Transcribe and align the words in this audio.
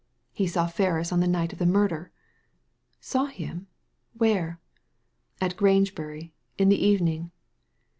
"He 0.33 0.47
saw 0.47 0.65
Ferris 0.65 1.11
on 1.11 1.19
the 1.19 1.27
night 1.27 1.53
of 1.53 1.59
the 1.59 1.65
murder!" 1.67 2.09
"Saw 2.99 3.25
him! 3.27 3.67
Where?" 4.17 4.59
"At 5.39 5.55
Grangebury! 5.55 6.31
In 6.57 6.69
the 6.69 6.83
evening." 6.83 7.29